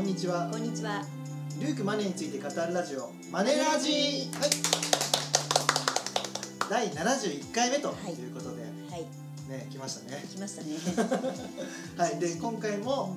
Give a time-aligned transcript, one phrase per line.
[0.00, 0.48] こんにちは。
[0.50, 1.04] こんにちは。
[1.60, 4.50] ルークマネーについて語るラジオマネラジはい。
[6.70, 8.14] 第71回目とはい。
[8.14, 9.02] いうことで、はい、
[9.50, 10.24] ね来ましたね。
[10.26, 10.78] 来ましたね。
[11.98, 12.18] はい。
[12.18, 13.14] で今回も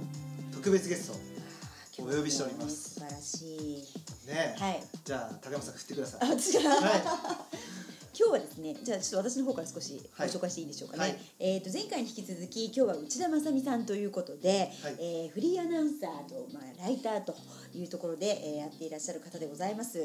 [0.51, 2.95] 特別ゲストお呼びしております。
[2.95, 4.27] 素晴らしい。
[4.27, 4.83] ね、はい。
[5.05, 7.45] じゃあ高山さん振ってくださあ、い私が、は
[8.15, 11.01] 今日はですね、じゃあちょっと私の方から少しごはい紹介していいでしょうかね。
[11.01, 17.35] はいえっ、と前回に引き続き今日は内田正美さんということで、はいえーフリーアナウンサーとまあライターと
[17.73, 19.97] いうところで、えーやっていらっしゃる方でございます。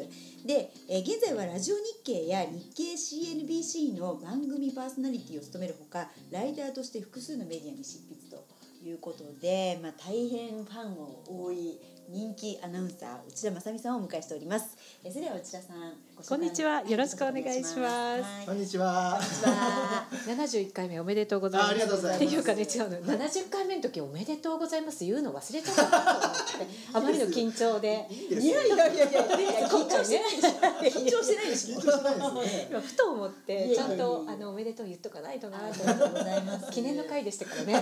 [0.46, 8.46] で、えー現在はラジオ日経や日経 CNBC の番組パーソナリティを務めるほか、ライターとして複数のメディアに執筆と
[8.82, 11.78] いうことで、まあ大変ファンを多い
[12.08, 14.76] 人気アナウンサー内田正美さんをお迎えしております。
[15.04, 15.92] えーそれでは内田さん、
[16.26, 19.87] こんにちはよろしくお願いしますはいこんにちはこんにちは。
[20.34, 21.68] 71回目おめでとうございます。
[21.68, 23.18] あありがとうございますっていうかね違うの。
[23.18, 28.06] 70回目の時おめでとうございます言うの忘れちゃったなと思って あまりの緊張で。
[28.10, 30.36] いやいやいやいや緊張してない
[30.82, 31.00] でしょ。
[31.00, 36.70] 緊張してないですよね今ふと思ってちゃんとあのおめでとう言っとかないとなとありがとうございます。
[36.70, 37.74] 記念の回でしたからね。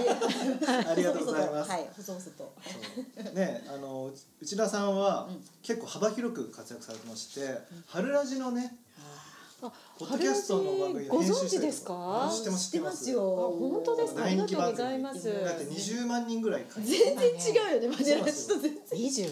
[0.89, 2.53] ありがとうございますはい、細々と。
[3.33, 9.26] ねあの内田さんはうん結構幅広く活躍されてまして、春ラジのねあ
[9.59, 9.69] ポ
[10.05, 12.31] ッドキャストの番組ご存知ですか？
[12.31, 13.57] 知ってます知ってますあよ。
[13.59, 14.25] 本当ですか？
[14.25, 15.29] ありがとうございまだす。
[15.31, 18.73] って20万人ぐらい全然違うよね、マジラジと全然。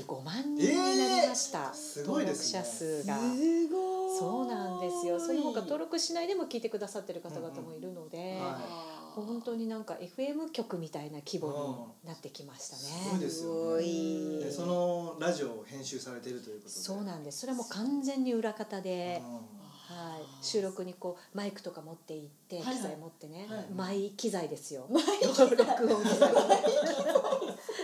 [0.06, 1.75] 25万人になりました。
[1.75, 3.19] すごいですね登録者数が。
[3.19, 4.19] すごい。
[4.19, 5.20] そうなんですよ。
[5.20, 13.20] その他登録しないでも聞いてくださってる方々もいるので、は本当になんか FM 局みたいな規模になってきましたすごいね。
[13.20, 14.45] ですよねい。
[14.45, 17.41] でそのラジオを編集されているということでそうなんです。
[17.41, 23.66] それはもう完全に裏方で、うんはい、収録にこうマイクとか持って行って、機材持ってね、はい。
[23.74, 24.88] マイ機材ですよ。
[24.90, 26.32] 録音機材。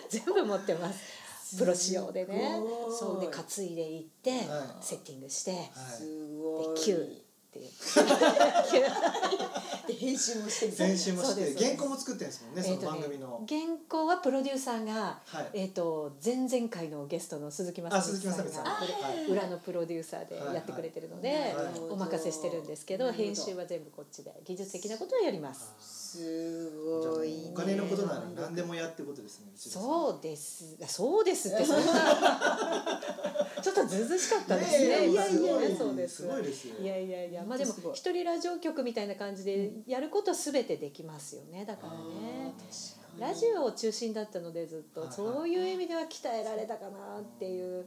[0.08, 1.56] 全部持ってます。
[1.58, 2.58] プロ仕様でね。
[2.98, 3.20] そう。
[3.20, 4.40] で担いで行って、はい。
[4.80, 5.60] セッティングして、はい。
[5.60, 5.66] で
[6.80, 7.64] キューっていう。
[9.88, 10.94] で編集もしてみたいな。
[10.94, 15.50] 編集もしそうですて原稿も作ってるんですもんねそのえーとね番組の、原稿はプロデューサーが、はい。
[15.54, 18.64] えっ、と前々回のゲストの鈴木雅あ美さん鈴木雅美さん。
[18.64, 18.84] がは
[19.14, 19.30] い。
[19.30, 21.80] 裏のプロデューサーでやってくれてるので、はいはい。
[21.90, 25.99] お任せしてるんですけど編集は全部こっちで技術的なことはやります。
[26.10, 27.50] すごい、ね。
[27.52, 33.00] お金のことなら何でもやってことですねそうですあそうですってそんな
[33.62, 35.08] ちょっとずうずうしかったですね。
[35.08, 36.16] いやいすごいやそうです。
[36.22, 42.54] すごいですよいやいやいやまあでも一人ラジオ局みたいな感じでやることはすべてできますよねだからね。
[43.18, 47.86] ラジオを中心だったのでずっとそういう意味では鍛えられたかなっていう。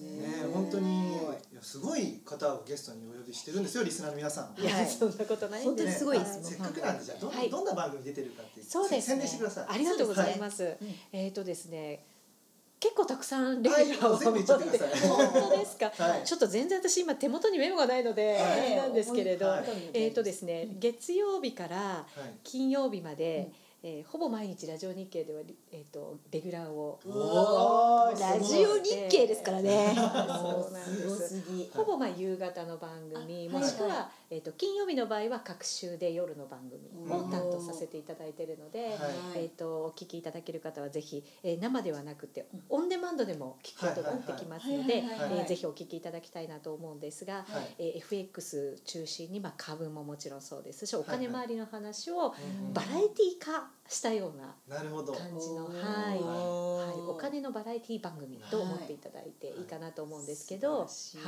[0.00, 0.44] ね。
[0.52, 1.12] 本当に。
[1.52, 4.60] いやすごい方をゲストにお呼びしてるんですよリスナーの皆さん。
[4.60, 4.86] いや、はい。
[4.86, 7.50] そんなことないん本当にすごいですねせっかくなんでじゃあど,、はい。
[7.50, 9.16] どんな番組出てるかってそうですね。
[9.16, 9.66] 宣伝してください。
[9.68, 10.64] ありがとうございます。
[10.64, 10.94] うん。
[11.12, 12.04] えっ、とですね。
[12.80, 14.18] 結構たくさんレギュラーをはい。
[14.18, 15.06] 全部言ってください。
[15.08, 16.24] 本当ですか、はい。
[16.24, 18.76] ちょっと全然私今手元にメモがないので、はい。
[18.76, 19.64] なんですけれど、はい。
[19.94, 22.38] えっ、とですね月曜日からはい。
[22.42, 23.52] 金曜日まで、
[23.84, 29.92] えーほぼ毎日ラジオ日経ではリえっ、とレギュラーをラジオ日経ですからね。
[29.94, 31.08] そうなんす。
[31.08, 31.68] ごですすぎ。
[31.74, 38.90] ほぼまあ夕方の番組あもしくは、はいはえー、と金曜日の場合は各週で夜の番組を担当させていただいているので、はい。
[39.36, 45.02] えー、とお聞きいただける方はぜひ、えー生ではなくてオンデマンドでも聞くことができますので
[45.46, 47.44] ぜひお聞きいただきたいなと思うんですが、はい。
[47.78, 52.72] えー FX 中心に、まあ、株ももちろんそうですしお金回りの話をうん。
[52.72, 55.12] バラエティー化したようななるほど。
[55.12, 55.74] 感じの、はい。
[55.74, 60.82] はい、お金のバラエティ番組と思っていただいていいかなと思うんですけど、はい。
[60.82, 61.18] らしい。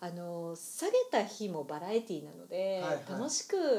[0.00, 3.04] あの下げた日もバラエティなので、はいはい。
[3.08, 3.76] 楽しく、うんうん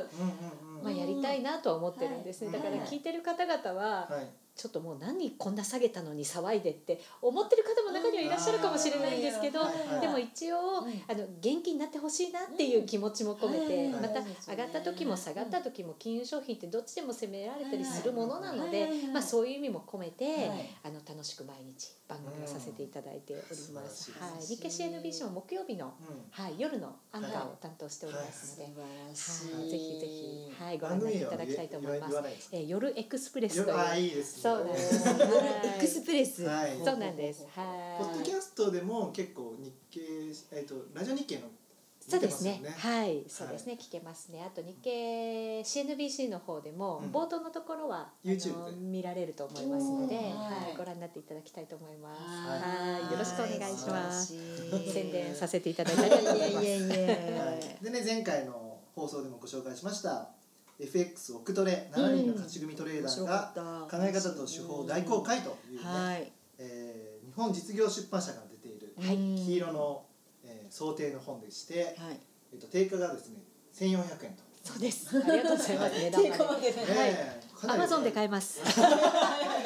[0.77, 2.57] うんまあ、やりたいなとは思ってるんですね、はい。
[2.57, 4.27] だから聞いてる方々は、はい。
[4.55, 9.59] ちょっともう何こんな下げたのに騒いでって思ってる方も中にはいらっしゃるかもしれないんですけど、
[10.01, 23.41] でも一応、うんあの元気になってほしいなっていう気持ちも込めて、うんまたはい上がった時も下がった時も金融商品ってどっちでも責められたりするものなのでまあそういう意味も込めて、はいあの楽しく毎日番組をさせていただいており
[23.73, 24.11] ます。
[24.11, 28.81] うんはい、日経 CNBC も木曜日の、うんはい、夜のアンカーを担当しておりますので。
[28.81, 32.49] はい、ぜひぜひ、はい、ご覧いただきたいと思います。
[32.51, 34.23] えー、夜エクスプレスという。
[34.23, 35.07] そうなんです。
[35.07, 36.43] 夜はいエクスプレス。
[36.45, 37.47] はいそうなんです。
[37.55, 38.03] はい。
[38.07, 40.01] ポッドキャストでも結構日経
[40.51, 41.41] えっとラジオ日経の
[42.07, 42.61] そうですね。
[42.77, 43.75] はい、そうですね。
[43.81, 44.43] 聞けますね。
[44.45, 47.09] あと日経 CNBC の方でも、うん。
[47.09, 50.25] 冒頭のところは、YouTube あので見られると思いますので、はい。
[50.25, 50.29] は
[50.75, 52.21] い、ご覧になっていただきたいと思います。
[52.21, 53.01] はい。
[53.01, 54.35] はい、よろしくお願いします。
[54.93, 56.65] 宣伝させていただいてありがとうございます。
[56.67, 56.81] いやい。
[56.81, 60.29] やいやはい、でね前回の放送でもご紹介しました
[60.79, 66.21] FX オクトレ7人の勝ち組トレーダーが考え方と手法を大公開というね、はい。
[66.21, 66.34] えー日
[67.35, 69.15] 本実業出版社から出ているはい。
[69.45, 70.05] 黄色の、
[70.43, 72.19] えー想定の本でして、はい。
[72.53, 73.39] えっと定価がですね
[73.73, 74.43] 1400円と。
[74.63, 75.09] そうです。
[75.15, 75.95] ありがとうございます。
[75.95, 77.41] 値段まででねえかなりね。
[77.67, 78.59] アマゾンで買えます。
[78.61, 78.75] はい。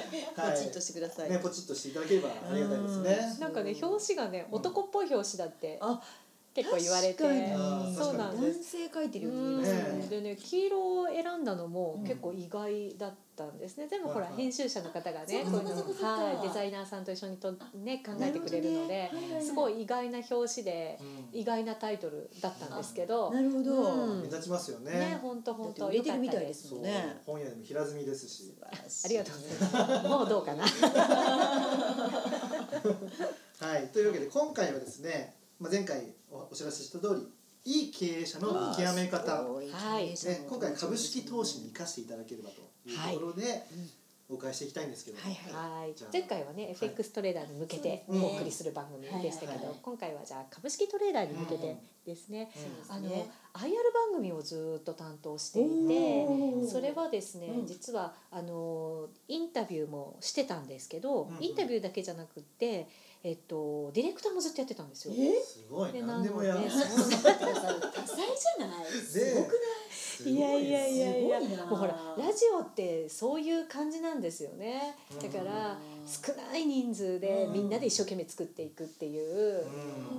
[0.36, 3.38] ポチッとしてください、ねポチッとしていただければありがたいですね。
[3.40, 5.78] なんかね表紙がね男っぽい表紙だって。
[5.82, 6.02] あ
[6.60, 7.24] 結構言われて。
[7.96, 8.60] そうなんです。
[8.60, 9.90] 男性書いてるようにうん見えます。
[9.90, 12.04] よねでね黄色を選んだのもうん。
[12.04, 19.10] 結構意外だったんですね、全部ほら編集者の方がねデザイナーさんと一緒にとね考えてくれるので
[19.40, 21.00] すごい意外な表紙で
[21.34, 21.40] うん。
[21.40, 23.32] 意外なタイトルだったんですけど。
[23.32, 24.22] なるほど、うん。
[24.22, 24.92] 目立ちますよね。
[24.92, 27.22] ね本当本当売れてるみたいですもんね。
[27.26, 28.54] 本屋でも平積みですし。
[28.62, 30.08] ありがとうございます。
[30.08, 30.66] もうどうかな。
[33.60, 36.14] はい、というわけで今回はですね、まあ、前回
[36.50, 40.08] おお知らせした通りいい経営者の見極め方、はい。
[40.08, 40.16] ね、
[40.50, 43.66] 今回株式投資に生かしていただければというところで
[44.30, 45.82] お伺いしていきたいんですけども、はいはい。
[45.82, 45.94] はい。
[45.96, 46.10] じゃあ。
[46.14, 52.50] 前回はね FX トレーダーに向けてお送りする番組でしたけどはいはい今回はじゃあ株式トレーダーに向けてですね
[52.90, 52.96] うん。
[52.96, 53.32] あのそうですね。
[53.54, 57.68] IR 番組をずっと担当していてそれはですね、うん。
[57.68, 61.44] 実はあのインタビューもしてたんですけど、うんうん。
[61.44, 62.88] インタビューだけじゃなくって、
[63.22, 65.14] えっと、ディレクターもずっとやってたんですよ。
[65.18, 65.42] え？
[65.42, 66.62] すごいで何でもやる。
[66.62, 68.86] 多彩じゃない？
[68.86, 69.52] すごくない？
[69.92, 71.42] すごいやいやいやいや。
[71.42, 71.66] すごいな。
[71.66, 74.96] もうほらラジオってそういう感じなんですよね。
[75.22, 75.78] だから
[76.08, 79.66] 少ない人数でみんなで一生懸命作っていくっていう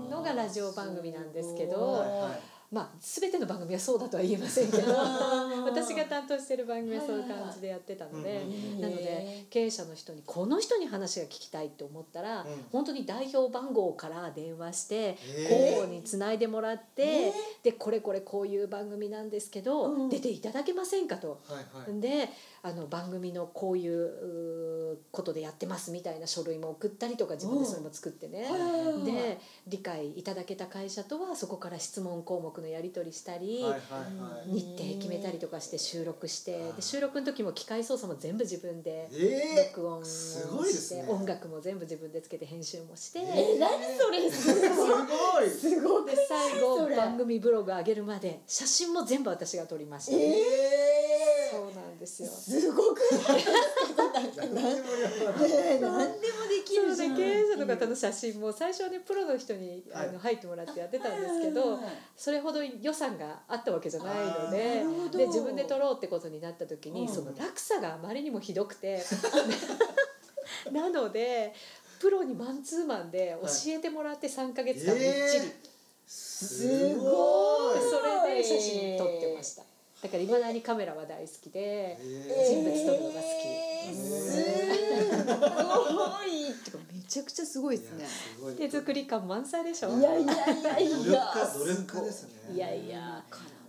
[0.04, 1.70] うんのがラジオ番組なんですけうん。
[1.70, 2.40] どはいはい
[2.72, 12.66] まあ全ての番組はそうだとは言えませんけどうん 私が担当してる番組はそういう感じでやってたのでうんなので経営者の人にこの人に話が聞きたいって思ったらうん。
[12.70, 15.48] 本当に代表番号から電話してえー。
[15.48, 17.32] 広報につないでもらって
[17.64, 20.08] でこれこれこういう番組なんですけどうん。
[20.08, 21.40] 出ていただけませんかと。
[21.48, 22.00] はいはい。
[22.00, 22.28] で
[22.62, 28.46] あの番組のこういうことでやってますみたいな書類も送ったりとか自分でそれも作ってね。
[28.48, 29.04] うん。
[29.04, 34.52] で理解いただけた会社とはそこから質問項目のやり取りしたり、はいはいはい。
[34.52, 41.04] 日程決めたりとかして収録してで収録の時も機械操作も全部自分でえ録音をして、ね。
[41.08, 43.20] 音楽も全部自分でつけて編集もして。
[43.20, 44.30] ー、え何それ？
[44.30, 45.48] すごい。
[45.50, 52.28] すごくで最後番組ブログ上げるまで写真も全部私が撮りました、えそうなんですよ。
[52.28, 53.44] すごくない
[53.96, 60.12] 何でもやるねえ何でもそうるじゃんで経営者の方の写真も最初はねプロの人にあはい。
[60.12, 61.78] の入ってもらってやってたんですけど、
[62.16, 67.08] それほど予算があったわけじゃないのでで自分で撮ろうってことになった時に、うん。
[67.08, 69.02] その落差があまりにもひどくて
[70.72, 71.52] なので
[72.00, 75.06] プロにマンツーマンで教えてもらって3か月間みっち
[75.40, 75.70] り、え
[76.06, 77.78] すごい。
[77.78, 79.62] それで写真撮ってました。
[80.02, 83.22] だからいまだにカメラは大好きで、え人物撮るのが好き。
[83.92, 84.69] えー
[86.26, 87.76] いてかめちゃくちゃすごい。
[87.76, 89.90] ーですね手作り感満載でしょ？
[89.98, 93.22] いやいやいやい努力や家努力家ですねいやいや。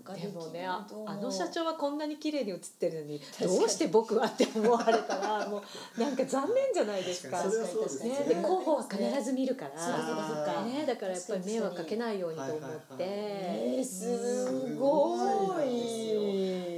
[0.04, 5.62] かでもねああの社長長はこんなに綺麗に写ってるのにどうして僕はって思われたらも
[5.98, 7.38] うなんか残念じゃないですか。
[7.38, 7.68] 確かに。
[7.70, 12.64] それは必ず見るから、ね、だからやっぱり迷惑かけないようにと思って、
[13.00, 16.71] えー、すごい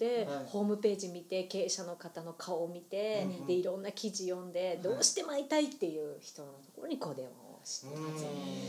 [0.00, 0.44] で、はい。
[0.46, 8.18] ホームページ見て経営者の方の顔を見て、うんでいろんな記事読んでどうしても会いたいっていう人のところにこう電話をしてま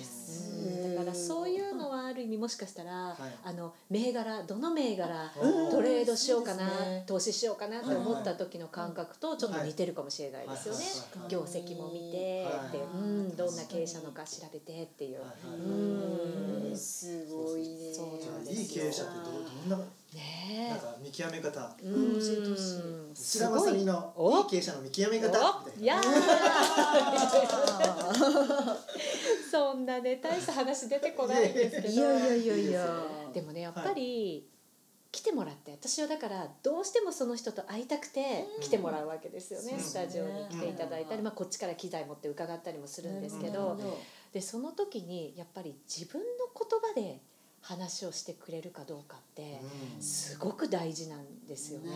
[0.04, 0.52] す。
[0.86, 0.96] うん。
[0.96, 3.16] だからそういうのはある意味もしかしたら、はい。
[3.46, 7.06] あの銘柄どの銘柄うんトレードしようかな、ね。
[7.08, 10.86] 投資しようかなって思った時の感覚とちょっと似てるかもしれないですよね。
[11.22, 11.32] はい。
[11.32, 12.72] 業績も見て、はい。
[12.74, 15.22] でうん、どんな経営者のか調べてっていう。
[15.22, 15.30] はい。
[15.30, 16.78] はいうん。
[16.78, 17.92] すごいね。
[18.50, 21.76] いい経営者ってどどんなねなんか見極め方。
[21.82, 22.20] え、うん。
[22.20, 24.40] 教えてほしいうん内田まさみのお？
[24.40, 25.64] いい経営者の見極め方。
[25.78, 26.04] みたいな。
[29.52, 31.94] そんなね大した話出てこないんですけど。
[31.94, 33.04] いやいやいやいや。
[33.34, 34.48] でもねやっぱり、
[35.12, 41.26] 来てもらって私はだからどうしてもその人と会いたくて来てもらうわけですよね、うんスタジオに来ていただいたり、うん。
[41.26, 43.98] まあ、こっちから機材持って伺ったりもするんですけなどるほ
[44.32, 46.26] でその時にやっぱり自分の
[46.58, 47.20] 言葉で
[47.62, 49.60] 話をしてくれるかどうかって
[49.96, 50.02] うん。
[50.02, 51.92] すごく大事なんですよね。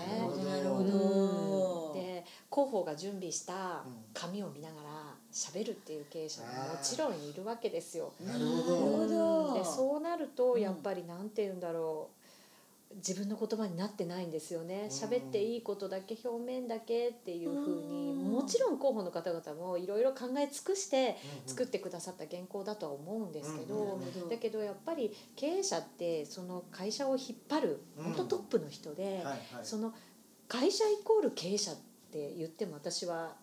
[0.46, 0.80] なるほど。
[0.80, 0.92] うん。
[0.92, 4.06] どで広報が準備したうん。
[4.14, 4.90] 紙を見ながら
[5.34, 8.14] 喋るっていう経営者ももちろんいるわけですよ。
[8.26, 8.76] なるほど。
[8.76, 9.54] ほど。
[9.56, 10.62] でそうなるとうん。
[10.62, 12.25] やっぱりなんて言うんだろう
[12.96, 14.84] 自分の言葉になってないんですよね。
[14.84, 14.88] うん。
[14.90, 18.32] 喋っていいことだけ表面だけっていうふうにうん。
[18.32, 28.04] もちろん広報の方々もいろいろ考え尽くしてうん作ってくださった原稿だとは思うんですけうんどうんだけどやっぱり経営者ってその会社を引っ張るうん。
[28.06, 29.24] 本当トップの人で
[29.64, 29.94] その
[30.48, 31.76] 会社イコール経営者っ
[32.12, 33.36] て言っても私は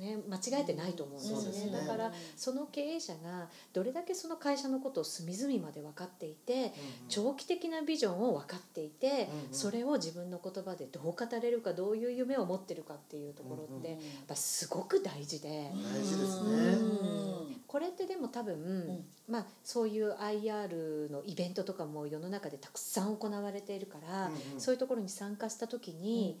[0.00, 1.72] ね間違えてないと思うんですよねそうですね。
[1.72, 6.72] だからその経営者がどれだけその会社のことを隅々まで分かっていて
[7.08, 9.14] 長期的なビジョンを分かっていて、うん
[9.48, 9.54] うん。
[9.54, 15.70] それを自分の言葉でどう語れるかどういう夢を持ってるかっていうところって、うんやっぱすごく大事で。
[15.74, 16.50] 大事ですね。
[16.72, 17.60] うん。
[17.66, 24.60] これってでも多分、まあ、そういう IR のイベントとかも世の中でたくさん行われているから、うんうん。
[24.60, 26.38] そういうところに参加した時に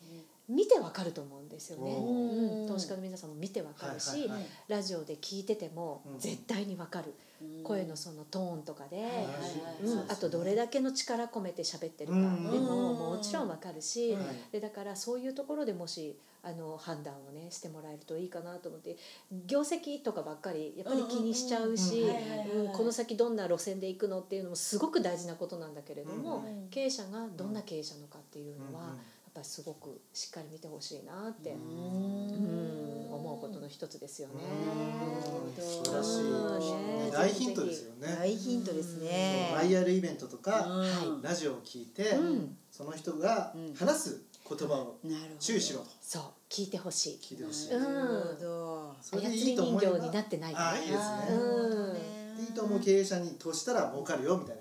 [0.50, 4.46] 見てわかると思うんですよね、おうん、投資家の皆さんも見てわかるし、はいはいはい。
[4.68, 6.18] ラジオで聞いててもうん。
[6.18, 7.14] 絶対にわかる、
[7.62, 9.24] 声のそのトーンとかで、はいはい
[9.84, 12.18] うん、あとどれだけの力込めて喋ってるか。
[12.18, 12.64] でうん。
[12.64, 14.24] ももちろんわかるし、はい。
[14.52, 18.96] でだからそういうところでもしあの判断をねしてもらえるといいかなと思って
[19.46, 22.04] 業績とかばっかりやっぱり気にしちゃうし
[22.72, 28.98] この先どんな路線で行くのっていうのもすごく大事なことなんだけれども、うん経営者がどんな経営者のかっていうのは、うん
[29.34, 34.34] ぱりすごくしっかり見てほしいなって、ううん思うことの一つですよね。
[35.56, 35.62] うん。
[35.62, 36.22] 素晴らしい。
[36.22, 38.16] うんね大ヒントですよね。
[38.18, 39.50] 大ヒントですね。
[39.52, 42.56] そう IR イベントとかはいラジオを聞いてうん。
[42.70, 45.36] その人が話す言葉をなるほど。
[45.38, 45.86] 注意しろと。
[46.00, 46.22] そう。
[46.48, 47.18] 聞いてほしい。
[47.22, 47.74] 聞いてほしい。
[47.74, 48.96] うんなるほど。
[49.02, 50.70] それで操りいいと思えば人形になってないから。
[50.70, 52.20] あいいですね。
[52.40, 54.59] いいと思う経営者に投資したら儲かるよみたいな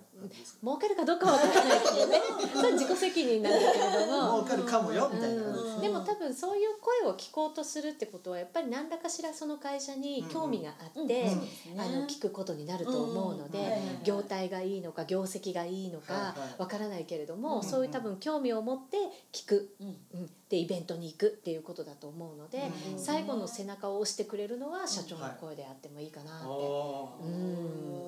[0.62, 2.22] 儲かるかどうかは分からないけどね。
[2.54, 4.42] それは自己責任なんだけれども。
[4.42, 11.32] 儲かるかもよみたいなうんでも多分そういう声を聞こうとするってことはやっぱり何らかしらその会社に興味があって、
[11.78, 16.62] あの聞くことになると思うので、業態がいいのか業績がいいのかはいはい。
[16.62, 17.64] わからないけれども、うん。
[17.64, 18.98] そういう多分興味を持って
[19.32, 19.88] 聞く、うん。
[19.88, 23.00] うん、でイベントに行くっていうことだと思うので、うん。
[23.00, 26.52] 最後の背中を押してくれるのは社長の声であってもいいかなって、うん。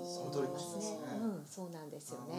[0.03, 0.99] その通りですね。
[1.21, 2.35] うん、そうなんですよね。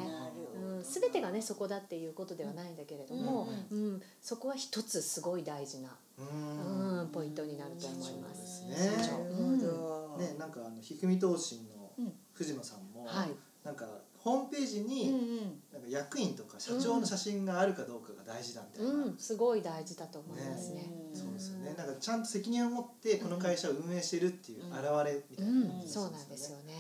[0.60, 7.00] うん、全てがねそこだっていうことではないんだけれども、うんそこは一つすごい大事な、うん。
[7.00, 8.60] うん、ポイントになると思います。
[8.60, 10.34] そうね。
[10.38, 12.12] なんかあのひふみ投信のうん。
[12.32, 13.28] 藤野さんもはい、
[13.62, 13.86] なんか
[14.22, 15.12] ホームページうんに
[15.72, 20.90] なんか役員とか社長の写真があるかどうかが大事だみたいな、うん、すごい大事だと思いますね。
[21.12, 21.16] うん。
[21.16, 21.74] そうですよね。
[21.76, 26.74] なんかちゃんと責任を持ってこの会社を運営してるっていう表れみたうんいな感じ、ですそうなんですよね。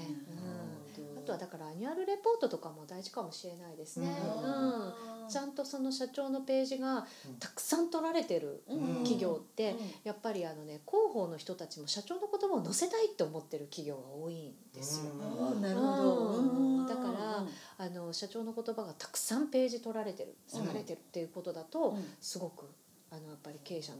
[1.22, 4.08] とはだからアニュアルレポートとかも大事かもしれないですね。
[4.08, 7.06] うん、ちゃんとその社長のページが
[7.38, 9.74] たくさん取られてるうん企業って、
[10.04, 15.14] やっぱりあのね広報の人たちも社長の言葉を載せたいって思ってる企業が多いんですよ。
[15.60, 16.16] なるほど。
[16.38, 16.86] うん。
[16.86, 17.44] だから
[17.78, 20.66] あの社長の言葉がたくさんページ取られてるうん。
[20.66, 22.04] されてるっていうことだと、うん。
[22.20, 22.66] すごく
[23.10, 23.98] あのやっぱり経営者の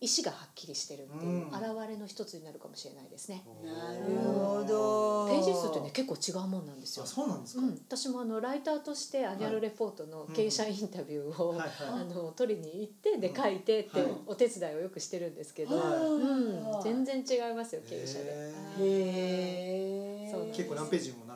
[0.00, 3.42] 意思がはっきりしてるっていううん現れの一つになるかもしれないですね。
[3.64, 5.28] なるほど。
[5.28, 7.06] ページ数ってね結構違うもんなんですよあ。
[7.06, 15.74] そうなんですか、うん、私もあのライターとしてアニュアルレポートの経営者インタビューを、 あの取りに行ってで書いてってはいお手伝いをよくしてるんですけど、
[16.82, 18.54] 全然違いますよ経営者で。
[18.80, 20.30] へえ。
[20.30, 21.26] そう結構何ページにも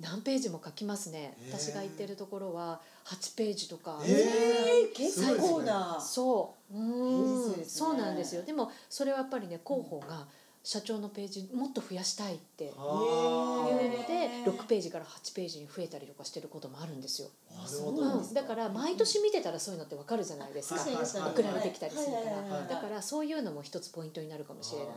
[0.00, 1.36] 何ページも書きますね。
[1.40, 1.58] へー。
[1.58, 4.12] 私が行ってるところは8ページとか、へー。
[4.12, 6.00] えー結構な。
[6.00, 6.76] そう。
[6.76, 7.52] うん。
[7.52, 7.64] ね。
[7.64, 8.42] そうなんですよ。
[8.42, 10.26] でもそれはやっぱりね広報が
[10.66, 14.06] 社長のページもっと増やしたいっていうあのー。
[14.44, 17.28] で6ページから8ページに増えたりとかしてることもあるんですよ、
[18.34, 20.80] だから毎年見てたらそういうのってわかるじゃないですか。
[20.80, 22.18] 送られてきたりするか
[22.50, 22.66] ら。
[22.66, 24.88] だからそういうのも一つポイントになるかもしれない、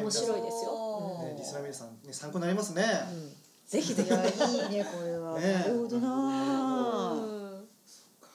[0.00, 1.18] 面白いですよ。
[1.20, 3.32] ーねリスナーの皆さん、ね、参考になりますね、うん、
[3.66, 4.08] ぜひぜひ。
[4.08, 5.38] いやいいねこれは。
[5.38, 5.52] ね。
[5.52, 7.29] なるほどな。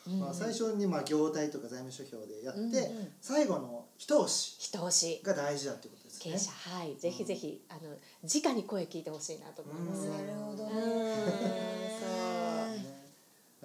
[0.07, 3.07] うんまあ、最初にまあ業態とか財務諸表でやって、うんうん。
[3.21, 5.21] 最後の一押し一押し。
[5.23, 6.31] が大事だってことですね。
[6.31, 6.51] 経営者。
[6.51, 6.95] はい。
[6.97, 7.79] ぜひぜひあの
[8.23, 10.03] 直に声聞いてほしいなと思います。
[10.03, 10.09] ね。
[10.09, 10.71] なるほどうん。
[10.73, 11.15] ね。
[12.83, 13.05] ね。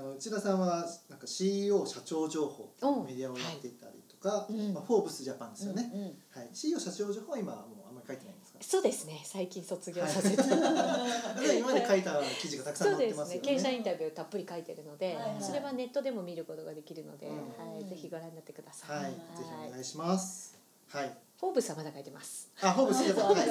[0.00, 2.72] あの内田さんはなんか CEO 社長情報
[3.04, 6.06] メディアをやっていたりとか、まあ、フォーブスジャパンですよね、うんうん。
[6.06, 9.22] はい、CEO 社長情報は今はもうあんまり書いてないそうですね。
[9.24, 10.42] 最近卒業させて、で
[11.58, 13.48] 今まで書いた記事がたくさん載ってますすよね。
[13.48, 15.42] ね経営者インタビューたっぷり書いてるので、はいはい。
[15.42, 17.36] それはネットでも見ることができるので、うん。
[17.72, 19.04] はい、ぜひご覧になってください。
[19.04, 20.58] はい、ぜひお願いします。
[20.88, 21.16] はい。
[21.38, 22.50] フォーブスはまだ書いてます。
[22.60, 23.48] あフォーブスはい はい、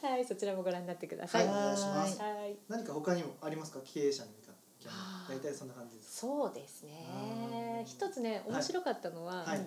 [0.00, 0.12] はい。
[0.12, 1.38] はい、そちらもご覧になってくださ。
[1.38, 1.46] はい。
[1.46, 2.18] い、お願いします。
[2.18, 2.56] はい。
[2.68, 3.80] 何か他にもありますか？
[3.84, 4.52] 経営者の見方
[4.86, 5.34] あー。
[5.34, 7.84] 大体そんな感じですそうですね。
[7.86, 9.66] 一つね面白かったのは、はい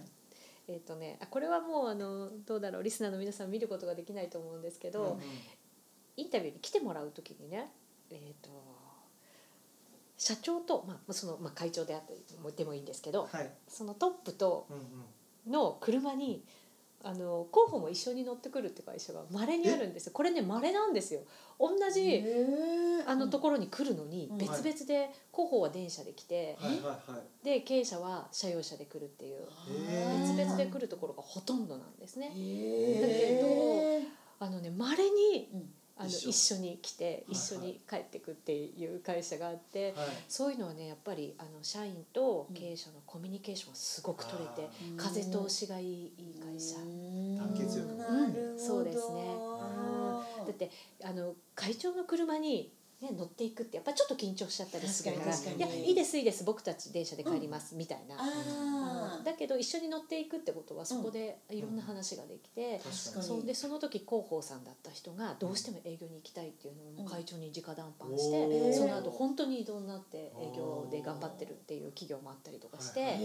[0.72, 5.20] えっ、とねあこれはもうあのどうだろうリスナーの皆さん見ることができないと思うんですけど、うんうん。
[6.18, 7.72] インタビューに来てもらう時にね、
[8.10, 8.50] えー、と
[10.18, 13.52] 社長と、まあ、その、まあ、会長であってもでもいいんですけどはい。
[13.68, 14.84] そのトップとうんうん。
[15.52, 16.44] の車に
[17.04, 20.12] あの候補も一緒に乗ってくるって会社が稀にあるんですよ。
[20.14, 21.22] これね稀なんですよ。
[21.60, 22.24] 同じ
[23.06, 26.58] あのところに来るのにうん別々で候補は電車で来て
[27.44, 29.48] で経営者は車用車で来るっていう
[29.90, 32.32] へ別々で来るところがほとんどなんですね。
[32.36, 34.02] へ
[34.40, 35.50] あのね稀に
[36.02, 36.58] あの一緒。
[36.58, 40.08] に来てはい一緒に帰ってくっていう会社があってはい。
[40.28, 44.98] そういうのはねやっぱりあの社員と経営者のコミュニケーションがすごく取れてうん。
[44.98, 46.76] 風通しがいいいい会社。
[46.78, 48.60] 団結力なるほどうん。
[48.60, 49.26] そうですね。
[50.46, 50.70] だって
[51.04, 55.58] あの会長の車に、ね、乗っていくってやっぱちょっと緊張しちゃったりするから確かに。
[55.58, 58.16] いやいいですいいです僕たち電車で帰ります、みたいな。
[58.20, 58.81] あうん
[59.22, 63.26] だけど一緒に乗っていくってことはそこでいろんな話ができて、確かに。
[63.26, 63.46] そう。
[63.46, 68.74] でその時広報さんだった人がどうしても営業に行きたいっていうのを会長に直談判して、おー。
[68.74, 73.18] その後本当に異動になって営業で頑張ってるっていう企業もあったりとかして、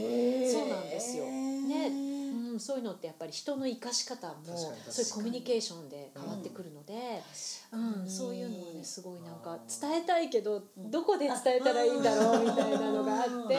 [0.53, 1.25] そうなんですよ。
[1.25, 2.17] ね。
[2.27, 7.23] うん、そういうのってやっぱり人の生かし方もそういうコミュニケーションで変わってくるので、
[7.73, 8.09] うん。
[8.09, 13.59] そういうのはねすごいなんか伝えたいけどどこで伝えたらいいんだろうみたいなのがあって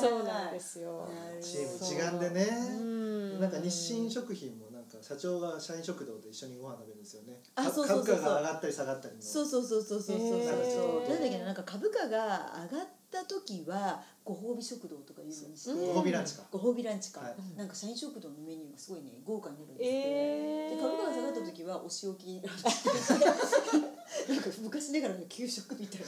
[0.00, 1.08] そうなんですよ。
[1.40, 2.46] チーム違んでね。
[2.80, 3.40] うん。
[3.40, 7.34] なんか日清食品もなんか社長が社員食堂で一緒にご飯食べるんですよね。
[7.54, 8.16] かあそうそうそうそう。
[8.16, 9.22] 株価が上がったり下がったりの。
[9.22, 10.36] そうそうそうそうそうそうそ
[11.06, 15.74] う、なんだっけななんか株価が上がった時はご褒美食堂とかいうのにして、う。
[15.74, 16.42] んご褒美ランチか。
[16.50, 17.58] ご褒美ランチか、はい。
[17.58, 20.76] なんか社員食堂のメニューがすごいね豪華になるんですって、えー。
[20.76, 22.42] で株価が下がった時はお仕置き
[24.28, 26.00] なんか昔ながらの給食みたい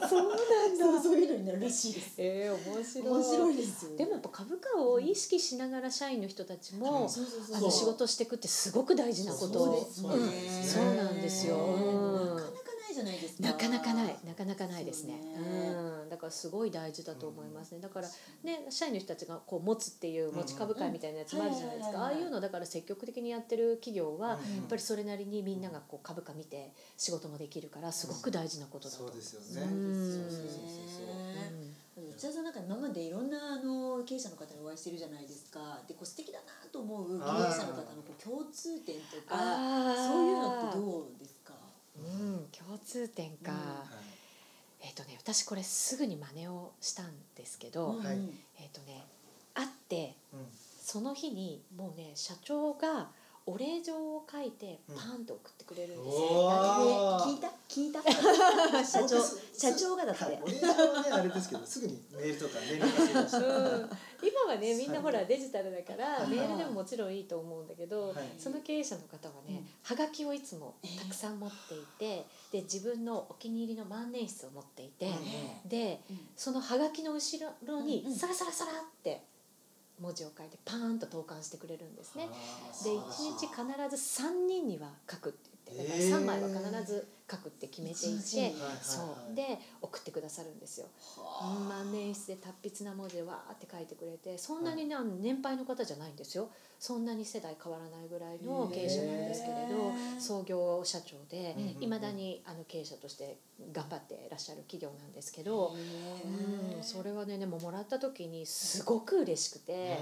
[0.00, 0.08] な。
[0.08, 0.43] そうなんそう
[1.70, 2.14] そういうのになるらしいです。
[2.18, 3.08] えー、面白い。
[3.08, 3.96] 面白いですよ。
[3.96, 7.08] でもやっぱ株価を意識しながら社員の人たちも、
[7.54, 9.64] あの仕事していくってすごく大事なこと。
[9.64, 11.56] そうですね、うんそうなんですよ。
[11.56, 12.36] うん。
[12.36, 12.52] なかなか
[12.86, 13.48] ないじゃないですか。
[13.48, 14.16] なかなかない。
[14.26, 15.20] なかなかないですね。
[15.34, 15.68] そうね。
[16.02, 17.80] うん、だからすごい大事だと思いますね。
[17.80, 18.08] だから
[18.42, 22.02] ね社員の人たちがこう持つっていう持ち株会みたいなやつもあるじゃないですか。
[22.02, 24.64] ああいうのだから積極的にやってる企業は、やうん。
[24.64, 29.04] っぱりそれなりにみんながこう株価見て仕事もできるからすごく大事なことだと。
[29.06, 29.62] そうですよね。
[29.62, 31.33] うんそうそうそうそう
[32.16, 35.80] 内田さんなんか今までいろんなあの経営者の方にお会いしてるじゃないですか。
[35.88, 41.52] でこう素敵だなと思う経営者の方のこう共通点とかそういうのってどうですか？
[41.96, 43.58] うん、共通点か、うん。
[44.86, 48.38] えっ、とね私これすぐに真似をしたんですけど、はいうん。
[48.58, 49.04] えっ、とね
[49.54, 50.46] 会ってうん。
[50.80, 53.08] その日にもうね社長が
[53.46, 54.96] お礼状を書いてうん。
[54.96, 57.20] パンって送ってくれるんですおよ。
[57.20, 57.48] ー聞いた？
[57.68, 58.00] 聞いた？
[58.84, 59.20] 社長
[59.52, 60.24] 社長がだって。
[60.24, 63.90] はいお姉ちゃんはねあれですけどすぐにメールとか連絡がするましたうん。
[64.22, 66.28] 今はねみんなほらデジタルだからはい。
[66.28, 68.14] メールでももちろんいいと思うんだけど、はい。
[68.38, 75.06] その経営者の方はね、はがきをいつもたくさん持っていてで自分のお気に入りの万年筆を持っていて、
[75.62, 75.68] うん。
[75.68, 76.28] でうん。
[76.34, 78.16] そのはがきの後ろにうんうん。
[78.16, 79.22] サラサラサラって
[80.00, 82.28] 文字を書いてパーンと投函してくれるんですね。
[82.82, 90.86] で1日必ず3人には書くって言ってだから3枚は必ず書くって決めていて、そうで送ってくださるんですよ。
[91.68, 96.50] 万年筆で達筆な文字でわーって書いてくれてそんなにね年配の方じゃないんですよ。
[96.78, 103.38] そんなに世代変わらないぐらいの経営者なんですけれど創業社長でうんいまだにあの経営者として
[103.72, 105.74] 頑張っていらっしゃる企業なんですけど。
[105.74, 109.98] うん、それはねでももらった時にすごく嬉しくて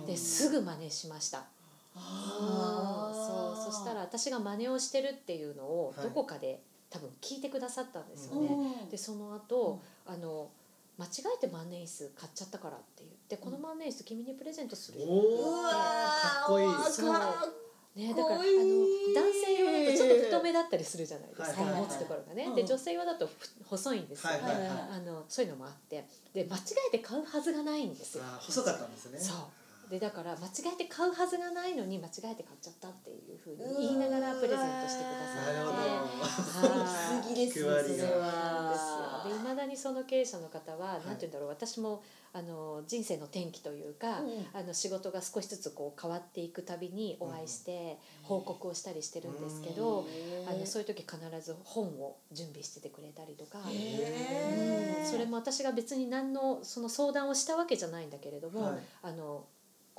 [0.00, 1.44] うんですぐ真似しました。
[1.94, 6.06] そうそしたら私が真似をしてるっていうのをはい。
[6.06, 8.48] どこかで多分聞いてくださったんですよね。
[8.48, 8.88] うん。
[8.88, 10.50] でその後、あの
[10.98, 16.66] 間違えて万年筆買っちゃったからって言って、この万年筆君にプレゼントするよって言ってかっこいい。
[16.92, 17.14] そう。
[17.96, 18.46] ね、だからあの男
[19.32, 22.54] 性用だとちょっと太めだったりするじゃないですか、持つところがね、うん。
[22.54, 23.32] で女性用だとふ
[23.64, 26.04] 細いんですよ、あのそういうのもあって。
[26.32, 28.24] で間違えて買うはずがないんですよ。
[28.38, 29.18] 細かったんですね。
[29.18, 29.36] そう
[29.90, 35.74] でだから間違えて買うはずがないのに間違えて買っちゃったっていうふうに言いながらプレゼントしてくださっ
[37.26, 37.40] て。
[38.78, 39.42] すい。
[39.42, 44.46] まだにその経営者の方は、いなんて言うんだろう私もあの人生の転機というか、うん。
[44.52, 50.06] あの仕事が少しずつこう変わっていくたびにお会いして報告をしたりしてるんですけど、
[50.48, 53.58] あのそういう時必ず本を準備しててくれたりとか。
[53.58, 53.62] う
[55.02, 55.04] ん。
[55.04, 58.78] それも私が別に何のその相談をしたわけじゃないんだけれども、はい。
[59.02, 59.46] あの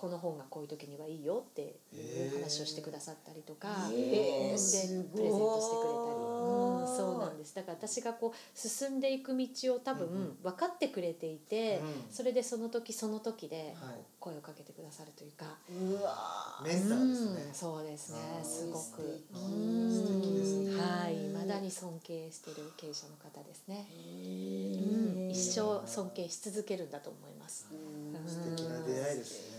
[0.02, 1.62] この本がこういう時にはいいよって
[1.94, 4.12] いう話をしてくださったりとか、へー。
[4.12, 7.54] でプレゼントしてくれたり、うん、そうなんです。
[7.54, 10.38] だから私がこう進んでいく道を多分うんうん。
[10.42, 12.12] 分かってくれていて、うん。
[12.12, 14.00] それでその時その時ではい。
[14.20, 17.44] 声をかけてくださるというか、うわメンターですね。
[17.48, 18.20] うんそうですね。
[18.44, 19.24] すごく。
[19.34, 20.82] 素敵ですね。
[20.82, 21.16] はい。
[21.42, 29.51] 未だに尊敬してる経営者の方ですね、へうん、ー一生尊敬し続けるんだと思います、うん素敵な出会いですね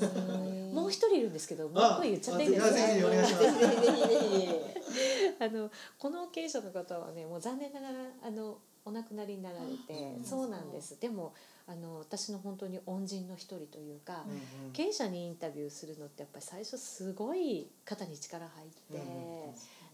[0.00, 0.72] いやー本当にそう思います。
[0.74, 2.62] もう言うんですけどもう一個言っちゃっていいです
[5.38, 5.46] か？
[5.46, 10.98] あ のこの経営者の方はねもう残念ながらあのお亡くなりになられてうんそうなんです。
[11.00, 11.34] でも
[11.66, 14.72] あの私の本当に恩人の一人というか、うんうん。
[14.72, 18.98] 経営者にインタビューするのってやっぱり最初すごい肩に力入って、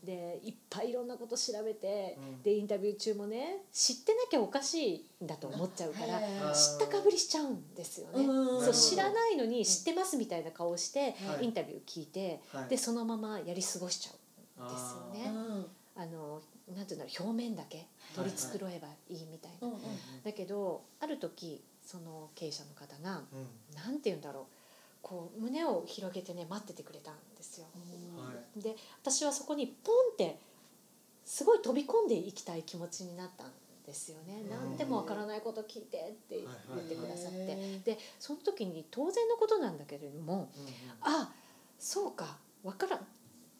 [0.04, 2.42] でいっぱいいろんなこと調べて、うん。
[2.42, 8.24] でインタビュー中もね知ってなきゃおかしいんだと思っちゃうから、知ったかぶりしちゃうんですよね。
[8.24, 8.64] うん。
[8.64, 11.44] そう知らないのに知ってますみたいな顔をして、はい。
[11.44, 12.68] インタビュー聞いて、はい。
[12.68, 14.12] でそのままやり過ごしちゃ
[14.62, 15.32] うんですよね。
[15.36, 16.40] うんあの
[16.76, 19.68] なんていうんだろう表面だけ取り繕えばいいみたいな。
[20.24, 23.76] だけどある時その経営者の方がうん。
[23.76, 24.44] なんて言うんだろう
[25.02, 27.66] こう胸を広げてね待っててくれたんですよ。
[28.16, 28.62] はい。
[28.62, 30.38] で私はそこにポンって
[31.24, 33.52] すごい飛び込んでいきたい気持ちになったん
[33.86, 34.42] ですよね。
[34.42, 34.50] うん。
[34.50, 40.66] 何でもわからないこと聞いてって言ってくださって、へでその時に当然のことなんだけれどもうん
[41.00, 41.32] あ
[41.78, 43.00] そうかわから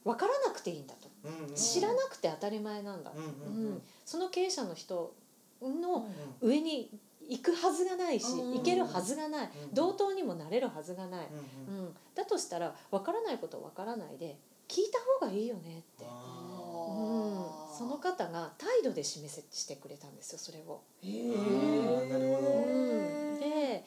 [0.05, 1.09] わからなくていいんだと。
[1.25, 3.83] うんうん知らなくて当たり前なんだ、うんうんうんうん。
[4.05, 5.15] その経営者の人
[5.63, 6.07] の
[6.43, 6.49] うん。
[6.49, 6.91] 上に
[7.29, 8.55] 行くはずがないし、うん。
[8.55, 9.75] 行けるはずがない、うん。
[9.75, 11.29] 同等にもなれるはずがない、
[11.69, 14.37] うんだとしたらわからないことはわからないで
[14.67, 16.49] 聞いた方がいいよねって、あ
[16.91, 20.83] うん、その方が態度で示せしてくれたんですよそれを。
[21.03, 22.09] へー。
[22.11, 22.49] なるほど。
[22.67, 23.85] うん、で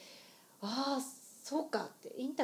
[0.62, 1.02] ああ
[1.44, 1.84] そうか。
[1.84, 1.90] っ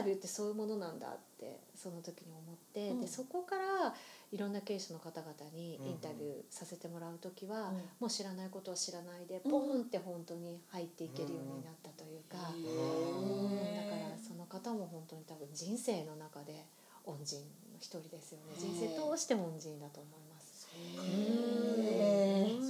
[0.08, 3.58] ビューってそういうものなんだってその時に思って、うんでそこか。
[3.58, 3.94] ら
[4.32, 14.10] いろんな経営者の方々にインタビューさせてもらう時は、うんもう知らないことは知らないでポンって本当に入っていけるようになったというか、うんだか。
[14.12, 16.66] らその方も本当に多分人生の中で
[17.06, 17.46] 恩人の
[17.80, 20.68] 一人ですよね人生通して恩人だと思います。
[20.74, 22.17] へーうん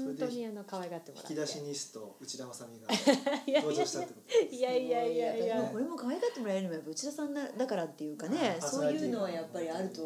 [0.08, 1.34] 本当にあの可愛がってもらって。
[1.34, 2.88] 引き出しニスト内田まさみが
[3.46, 5.63] いやいや登場したってことですいやいやいやいや。
[5.63, 10.02] これも可愛がってもらえるのはやっぱ内田さんだだからっていうかねあそういうのはやっぱりあると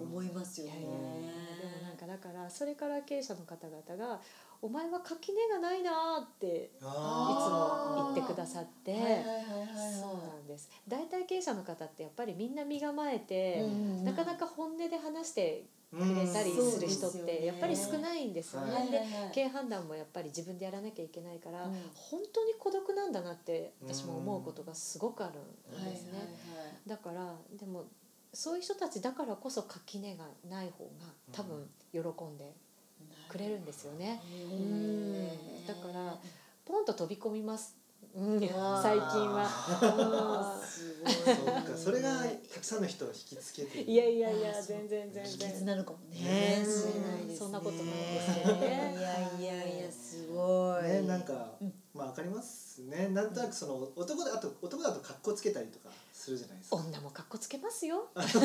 [0.00, 0.98] 思いますよいやねいやいや
[1.70, 4.20] でもなんかだからそれから経営者の方々が
[4.62, 8.94] 「お前は垣根がないな」っていつあも言ってくださって。
[10.00, 10.70] そうなんです。
[10.86, 18.74] 大体経営者の方ってやっぱりみんな身構えて、うんなかなか本音で話してーくれたりうんする人ってやっぱり少ないんですよね。
[18.74, 19.02] はいで
[19.32, 25.40] 経営判断もやっぱり自分でやらなきゃいけないから、うん本当に孤独なんだなって私も思うことがすごくある
[25.78, 26.34] んですね。
[26.86, 27.84] だからでも
[28.32, 30.90] そういう人たちだからこそ垣根がない方が
[31.32, 32.54] 多分喜んで
[33.28, 34.20] くれるんですよね。
[34.50, 36.18] うんだから
[36.64, 37.76] ポンと飛び込みます。
[38.14, 40.60] うん、最近は。
[40.62, 42.10] すそうかそれが
[42.52, 43.90] たくさんの人を引きつけてる。
[43.90, 45.50] いやいやいや全然全秘然。
[45.50, 46.64] 訣なのかもね。
[47.36, 48.94] そんなことないですけどね。
[48.98, 50.82] いやいやいやすごい。
[50.82, 51.72] ねなんかうん。
[51.94, 53.08] まあわかりますね。
[53.08, 55.88] なんとなくその男だあと男だと格好つけたりとか
[56.22, 56.76] するじゃないですか。
[56.76, 58.08] 女も格好つけますよ。
[58.14, 58.38] 年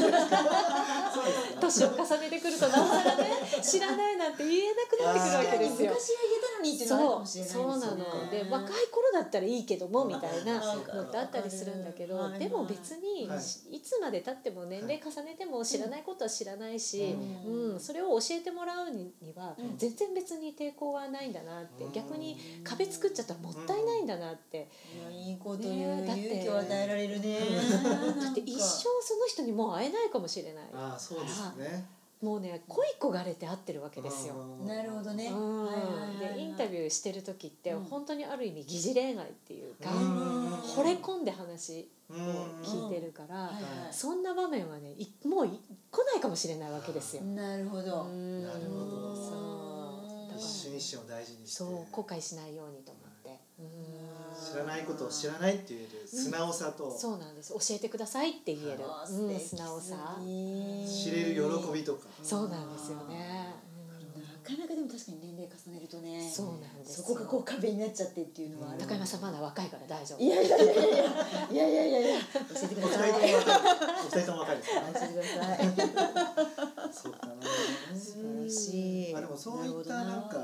[1.85, 3.29] を重ねてくるとなおさらね
[3.61, 5.91] 知らないなんて言えなくなってくるわけですよ。
[5.91, 7.73] 昔は言えたのにっていうのはあるかもしれないですよね。
[7.73, 8.31] そうなの。
[8.31, 10.91] で若い頃だったらいいけどもみたいななんか。
[10.93, 13.39] のってあったりするんだけどでも別にはい。
[13.75, 19.77] いつまでたっても年齢重ねても知らないことは知らないし、うんうん、それを教えてもらうにはうん。
[19.77, 21.91] 全然別に抵抗はないんだなってうん。
[21.91, 24.67] 逆に壁作っちゃったらもったいないんだなって。
[24.95, 25.75] いやいいこと言う。
[26.01, 27.37] ね勇気を与えられるね
[28.23, 30.65] だって一生その人にもう会えないかもしれない。
[30.73, 31.85] ああそうですね。
[32.21, 34.33] もうね恋焦がれて会ってるわけですよ。
[34.65, 35.27] なるほどね。
[35.27, 35.65] うん。
[35.65, 36.35] はいはいはいはい。
[36.35, 37.83] でインタビューしてる時ってうん。
[37.83, 40.53] 本当にある意味疑似恋愛っていうか、うん。
[40.55, 43.51] 惚れ込んで話をうん聞いてるから、
[43.91, 45.59] そんな場面はねいもうい
[45.91, 47.21] 来ないかもしれないわけですよ。
[47.21, 48.03] なるほど。
[48.03, 48.43] うん。
[48.43, 49.15] なるほど。
[49.15, 50.27] そう。
[50.27, 51.57] だから一瞬一瞬を大事にして。
[51.57, 53.39] そう後悔しないようにと思って。
[53.59, 54.16] うん
[54.51, 57.53] 知らないことを知らないって言える素直さと、うん、そうなんです。
[57.53, 60.17] 教えてくださいって言える、うん、素直さ。
[60.21, 62.07] 知れる喜びとか。
[62.23, 63.53] そうなんですよね、
[64.43, 70.23] なかなかでも確かに年齢重ねるとねそうなんですそこがこう壁になっちゃってっていうのは、うん、高山さんまだ若いから大丈夫。
[70.23, 70.83] いやいやいやいや。
[71.51, 73.11] いやいやいや教えてください。
[73.11, 74.57] お二人とも若い。
[74.57, 75.57] です教えてください。
[76.93, 77.33] そうだな
[77.93, 79.37] 素晴らしい、まあ、でも。
[79.37, 80.37] そういったなんか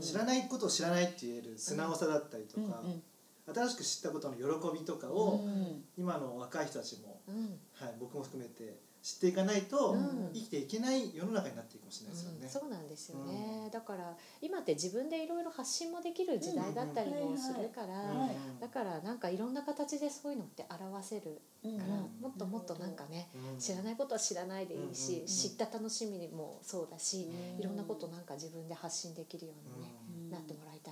[0.00, 3.02] 知らないことを知らないって言える素直さだったりとか、うんうん。
[3.46, 4.42] 新しく知ったことの喜
[4.78, 5.84] びとかうをん。
[5.96, 7.58] 今の若い人たちも、うん。
[7.74, 10.30] はい、僕も含めて知っていかないとうん。
[10.32, 12.38] 生きていけない世の中になっていくかもしれないですよね。
[12.42, 12.48] うん。
[12.48, 22.00] そうなんですよね、だから今って自分でいろいろ発信もできる時代だったりもするから、だからなんかいろんな形でそういうのって表せるうんから、うん。
[22.20, 23.58] もっともっとなんかね、うん。
[23.58, 27.60] 知らないことは知らないでいいし、うんうんうん知った楽しみもそうだし、うん。
[27.60, 30.30] いろんなことなんか自分で発信できるようにね、うん。
[30.30, 30.91] なってもらいた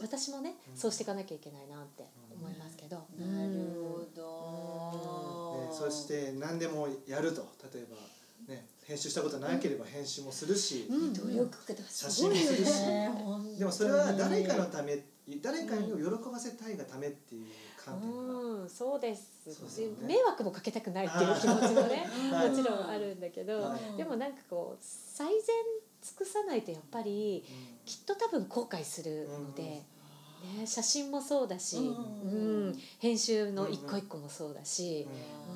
[0.00, 0.76] 私もね、うん。
[0.76, 2.04] そうしていかなきゃいけないなって
[2.34, 2.96] 思いますけど。
[3.18, 5.68] なるほど。
[5.68, 7.46] ねそして何でもやると。
[7.72, 7.86] 例え
[8.48, 11.12] ばね編集したことなければ編集もするし、うん。
[11.14, 12.72] 努力家だ写真もするし。
[12.72, 13.58] 本当に。
[13.58, 14.98] でもそれは誰かのため
[15.40, 17.46] 誰かに喜ばせたいがためっていう
[17.82, 19.30] 観点から、うん、そうです。
[19.44, 19.96] そうですよね。
[20.08, 22.50] 迷惑もかけたくないっていう気持ちもねはい。
[22.50, 23.96] もちろんあるんだけど、はい。
[23.96, 25.38] でもなんかこう最善
[26.02, 27.44] 尽くさないとやっぱり
[27.86, 35.06] きっと多分後悔するので、ね、写真もそうだし、うんうん編集の一個一個もそうだし、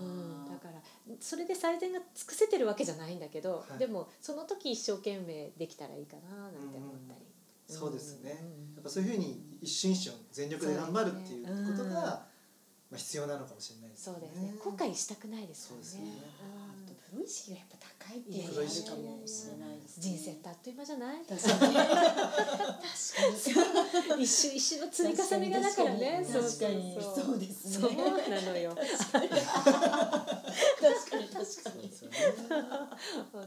[0.00, 0.80] うんだから
[1.20, 3.78] それで最善が尽くせてるわけじゃないんだけど、はい。
[3.78, 7.20] でもその時一生懸命できたらいいかななんて思ったり。
[7.68, 12.28] そうですね、うんやっぱそういうふうに一瞬一瞬全力で頑張るっていうことが、ま
[12.94, 14.54] あ、必要なのかもしれないですそうねですね。
[14.62, 16.12] 後悔したくないですよね
[17.16, 17.76] そうですよねうんプロ意識がやっぱ
[18.06, 18.48] 高いっていう。
[18.48, 21.24] のがあるかもしれないですね人生ってあっという間じゃない？
[21.26, 21.74] 確かに。
[21.74, 21.88] 確
[24.06, 24.22] かに。
[24.22, 26.26] 一瞬一瞬の積み重ねがだからね。
[26.26, 26.98] 確かに。
[27.00, 27.88] そうですね。
[27.88, 27.92] そう
[28.30, 28.76] なのよ
[30.80, 32.16] 確かに確かそうにですよね。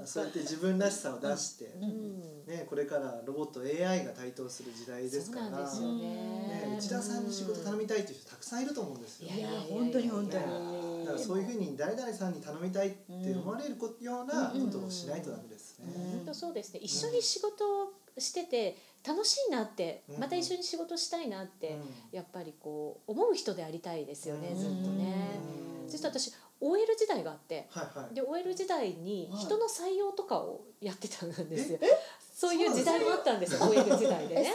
[0.05, 2.45] そうやって自分らしさを出して、うん。
[2.45, 6.03] ね、これからロボット AI が台頭する時代ですそうからなんですよね。
[6.03, 9.29] ね、内田さんに仕事頼みたいっていう人たくさんいると思うんですよ。
[9.29, 15.93] いや本当に本当ねにだからそういうふうに誰々さんに頼みたいって思われるこようなことをしないとダメですね。
[15.95, 16.79] 本当そうですね。
[16.81, 20.19] 一緒に仕事をしてて楽しいなってうん。
[20.19, 22.17] また一緒に仕事したいなってうん。
[22.17, 24.57] やっぱりこう思う人でありたいですよねうん。
[24.57, 25.39] ずっとね。
[25.83, 25.89] うん。
[25.89, 28.15] そして私 OL 時代があってはいはい。
[28.15, 29.41] で OL 時代にはい。
[29.41, 31.79] 人の採用とかをやってたんですよ。
[31.81, 31.87] え
[32.33, 34.53] そういう時代もあったんですよ OL 時代でね。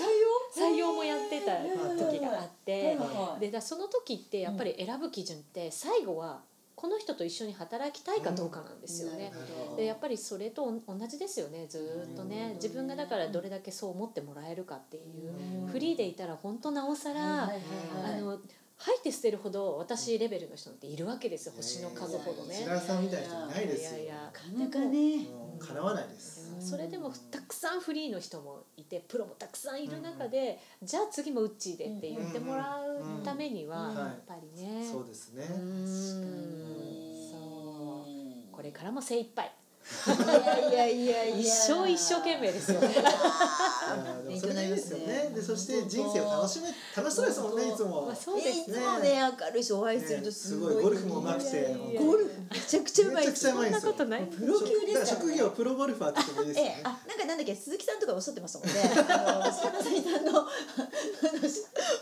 [0.57, 0.93] え採用？
[0.93, 3.41] もやってた時があっはいてはい。
[3.41, 6.43] でだその時ってやっぱり選ぶ基準って最後は
[6.77, 9.31] この人と一緒に働きたいかどうかなんですよね。
[9.31, 9.77] なるほど。
[9.77, 12.49] でやっぱりそれと同じですよねずーっとね。
[12.49, 12.55] うん。
[12.55, 15.67] 自分がだからどれだけそう思ってもらえるかっていううん。
[15.69, 18.19] フリーでいたら本当なおさらはいはいはい。
[18.19, 18.39] あの
[18.85, 22.67] 吐いて捨てるほど私レベルの人っているわけですよ星の数ほどね。
[22.67, 22.69] 内。
[22.69, 24.01] 田さんみたいな人いないですよ。
[24.01, 26.55] いやいやいやなかなかねもう叶わないです。
[26.61, 35.45] それでもたくさんフリーの人もいてプロもたくさんいる中で、じゃあ次もウッチーでって言ってもらうためにはうんやっぱりね、そうですね。
[35.51, 35.87] うん。
[37.31, 38.53] そう。
[38.53, 39.51] これからも精一杯
[40.71, 45.31] いやいやいや一生一生懸命ですよいやでもそれがいいですよね。
[45.35, 48.07] でそして人生を楽しめ楽しそうですもんねいつも。
[48.07, 50.77] まあそうですいつもね明るいしお会いするとすごい。
[50.77, 52.01] ねすごいゴルフも上手くていやいやいや。
[52.01, 53.87] ゴルフめちゃくちゃうまいめちゃくちゃうまいそんな。
[53.93, 55.07] ことないプロ級ですからね。
[55.07, 56.75] 職業プロゴルファーって言ってもいいですよね。
[56.77, 58.75] ええ、あなんかなんだっけ鈴木さんとかおっしゃってましたもんね。
[59.11, 60.49] あの坂谷さんのあの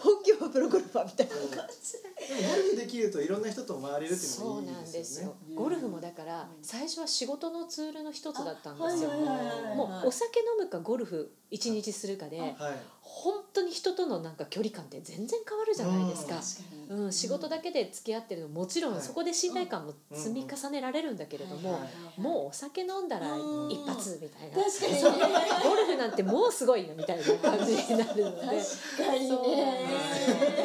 [0.00, 1.92] 本業はプロゴルファーみたいな感じ
[2.34, 4.92] もゴルフできるといろんな人と回れるっていうのそうなんがいいでよね。
[4.92, 5.34] ですすよ。
[5.54, 9.10] ゴルフもだから最初は仕事のツールの一つだったんですよ。
[9.10, 12.54] もうお酒飲むかゴルフ一日するかではい。
[13.00, 16.36] 本当に人とのなんか距離感って全然変わるじゃないですか。
[16.36, 17.02] 確かに。
[17.04, 19.02] うん、仕事だけで付き合ってるのもちろんはい。
[19.02, 25.00] そこで信頼感も積み重ねられるんだけれども、はいもうお酒飲んだらうん一発みたいな、確かにね。
[25.62, 28.40] ゴルフなんてもうすごいなみたいな感じになるので。
[28.40, 29.88] 確かにそうね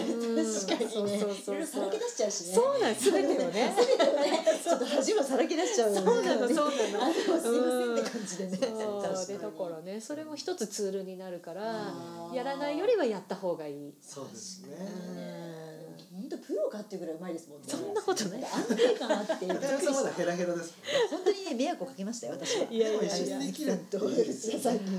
[0.09, 0.89] うん確かにね。
[0.89, 2.55] そうそうそうろさらけ出しちゃうしね。
[2.55, 3.75] そうなんです全てを ね。
[4.63, 6.05] ちょっと恥もさらけ出しちゃうよね。
[6.05, 6.67] そうなのそうなの。
[7.05, 8.57] あでもすいませんって感じでね。
[8.57, 10.01] そうでだからね。
[10.01, 11.93] それも一つツールになるから
[12.33, 13.93] やらないよりはやった方がいい。
[14.01, 15.56] そうですね。
[16.11, 17.67] 本当プロかっていうぐらいうまいですもんね。
[17.67, 18.43] そんなことない。
[18.43, 20.75] 安定感あってびっくり中田さんまだヘラヘラです
[21.09, 22.67] 本当にね迷惑をかけましたよ私は。
[22.69, 23.15] いやいやいや。
[23.17, 23.79] 一緒にできる。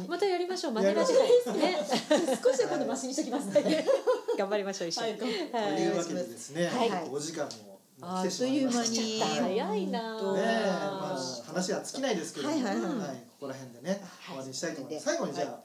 [0.09, 0.73] またやりましょう。
[0.73, 1.17] マネラジオ
[1.53, 1.79] ね。
[2.43, 3.87] 少しは今度マシにしときますね。
[4.39, 5.11] 頑張りましょう一緒に。
[5.13, 5.19] はい。
[5.19, 7.09] というわけでですね、はい。
[7.11, 9.21] お時間もあっという間に。
[9.21, 10.19] 早いな
[11.47, 13.17] 話は尽きないですけれども、はいはいはい。
[13.39, 14.01] ここら辺でね、はい。
[14.01, 15.09] 終わりにしたいと思います。
[15.09, 15.61] は最後にじゃあ、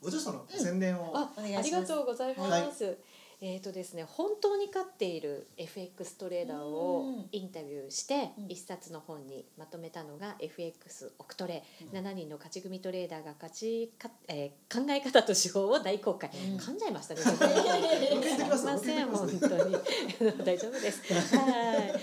[0.00, 1.30] ご著書の宣伝を、あ
[1.62, 2.96] りがとうございます。
[3.42, 8.46] えっ、とですね本当に勝っている FX トレーダーをうんインタビューしてうん。
[8.50, 16.56] 一冊の本にまとめたのが FX オクトレ7人の勝ち組トレーダーが勝ちか、えー考え方と手法を大公開、うん。
[16.56, 17.20] 噛んじゃいましたね。
[17.20, 17.36] す。
[17.36, 19.76] すいません本当に。
[20.44, 21.12] 大丈夫です。
[21.36, 21.40] は
[21.74, 21.90] い。
[21.90, 21.94] あの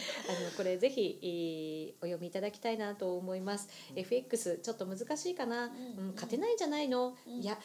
[0.58, 3.69] これぜひえーお読みいただきたいなと思います。
[3.95, 6.08] FX ちょっと難しいかな、うん。
[6.08, 7.41] うん、勝てないんじゃないの、うん。
[7.41, 7.58] いや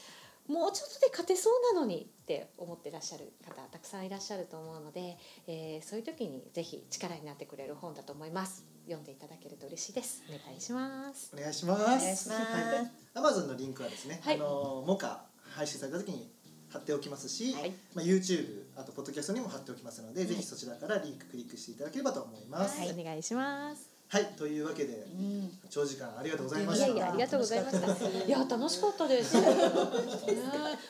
[0.48, 8.64] もうちょっとで勝てそうなのにって思ってらっしゃる方たくさんいらっしゃると思うので、えーそういう時にぜひ力になってくれる本だと思います。
[8.84, 10.22] 読んでいただけると嬉しいです。
[10.28, 11.30] お願いします。
[11.34, 11.82] お願いします。
[11.82, 12.32] お願いします。
[12.32, 12.90] はい。
[13.14, 14.36] Amazon のリンクはですね、はい。
[14.36, 15.24] あのモカ
[15.54, 16.32] 配信された時に
[16.70, 17.72] 貼っておきますし、はい。
[17.94, 22.80] まあ YouTube あとポッドキャストにも貼っておきますので、ぜひそちらからリンククリックしていただければと思います。
[22.80, 22.90] はい。
[22.98, 25.50] お願いしますはい、というわけでうん。
[25.70, 26.88] 長時間ありがとうございまいした。
[26.88, 27.86] やいやありがとうございました。
[28.26, 29.40] いや楽しかったです。
[29.40, 29.42] ね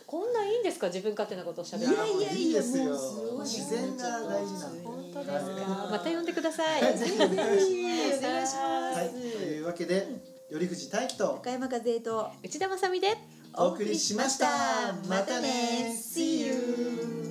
[0.08, 0.88] こんないいんですか？
[0.88, 2.84] 自分勝手なことをしゃべるいやいやいやいいですよ。
[2.86, 4.84] もうすごい自然が大事なんで。
[4.84, 5.92] 本当ですか、はい。
[5.92, 6.82] また呼んでください。
[6.82, 7.36] はいぜひお願いし
[8.24, 8.56] ます。
[8.56, 10.08] はい、というわけで
[10.50, 13.16] 頼藤大樹と高山和恵と内田まさみで。
[13.54, 14.92] お送りしました。
[15.08, 15.94] またね。
[15.96, 17.21] See you